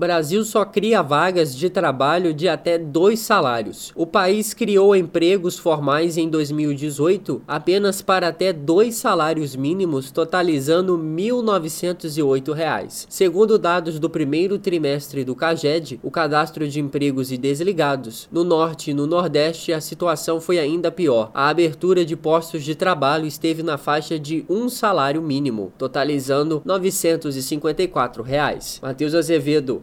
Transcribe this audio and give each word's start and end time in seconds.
Brasil 0.00 0.42
só 0.46 0.64
cria 0.64 1.02
vagas 1.02 1.54
de 1.54 1.68
trabalho 1.68 2.32
de 2.32 2.48
até 2.48 2.78
dois 2.78 3.20
salários. 3.20 3.92
O 3.94 4.06
país 4.06 4.54
criou 4.54 4.96
empregos 4.96 5.58
formais 5.58 6.16
em 6.16 6.26
2018 6.26 7.42
apenas 7.46 8.00
para 8.00 8.28
até 8.28 8.50
dois 8.50 8.94
salários 8.94 9.54
mínimos, 9.54 10.10
totalizando 10.10 10.96
R$ 10.96 11.02
1.908. 11.02 13.04
Segundo 13.10 13.58
dados 13.58 13.98
do 13.98 14.08
primeiro 14.08 14.58
trimestre 14.58 15.22
do 15.22 15.36
CAGED, 15.36 16.00
o 16.02 16.10
Cadastro 16.10 16.66
de 16.66 16.80
Empregos 16.80 17.30
e 17.30 17.36
Desligados, 17.36 18.26
no 18.32 18.42
Norte 18.42 18.92
e 18.92 18.94
no 18.94 19.06
Nordeste 19.06 19.70
a 19.70 19.82
situação 19.82 20.40
foi 20.40 20.58
ainda 20.58 20.90
pior. 20.90 21.30
A 21.34 21.50
abertura 21.50 22.06
de 22.06 22.16
postos 22.16 22.64
de 22.64 22.74
trabalho 22.74 23.26
esteve 23.26 23.62
na 23.62 23.76
faixa 23.76 24.18
de 24.18 24.46
um 24.48 24.70
salário 24.70 25.20
mínimo, 25.20 25.74
totalizando 25.76 26.62
954 26.64 28.22
reais. 28.22 28.80
Matheus 28.82 29.14
Azevedo, 29.14 29.82